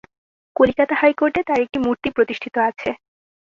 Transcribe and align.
কলিকাতা 0.55 0.95
হাইকোর্টে 1.01 1.41
তার 1.47 1.59
একটি 1.65 1.77
মুর্তি 1.85 2.09
প্রতিষ্ঠিত 2.15 2.55
আছে। 2.69 2.89